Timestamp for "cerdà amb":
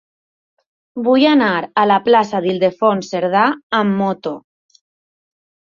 3.13-3.99